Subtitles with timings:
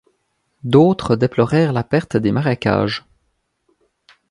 [0.63, 3.05] D'autres déplorèrent la perte des marécages.